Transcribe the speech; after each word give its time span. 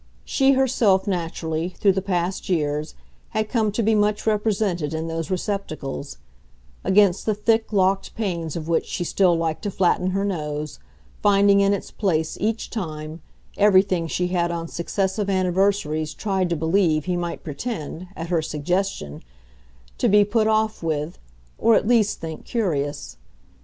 She 0.25 0.53
herself, 0.53 1.05
naturally, 1.05 1.75
through 1.77 1.91
the 1.91 2.01
past 2.01 2.49
years, 2.49 2.95
had 3.37 3.49
come 3.49 3.71
to 3.73 3.83
be 3.83 3.93
much 3.93 4.25
represented 4.25 4.95
in 4.95 5.07
those 5.07 5.29
receptacles; 5.29 6.17
against 6.83 7.23
the 7.27 7.35
thick, 7.35 7.71
locked 7.71 8.15
panes 8.15 8.55
of 8.55 8.67
which 8.67 8.87
she 8.87 9.03
still 9.03 9.35
liked 9.35 9.61
to 9.61 9.69
flatten 9.69 10.09
her 10.09 10.25
nose, 10.25 10.79
finding 11.21 11.59
in 11.59 11.71
its 11.71 11.91
place, 11.91 12.35
each 12.41 12.71
time, 12.71 13.21
everything 13.57 14.07
she 14.07 14.29
had 14.29 14.49
on 14.49 14.67
successive 14.67 15.29
anniversaries 15.29 16.15
tried 16.15 16.49
to 16.49 16.55
believe 16.55 17.05
he 17.05 17.15
might 17.15 17.43
pretend, 17.43 18.07
at 18.15 18.29
her 18.29 18.41
suggestion, 18.41 19.21
to 19.99 20.09
be 20.09 20.23
put 20.25 20.47
off 20.47 20.81
with, 20.81 21.19
or 21.59 21.75
at 21.75 21.87
least 21.87 22.19
think 22.19 22.43
curious. 22.43 23.17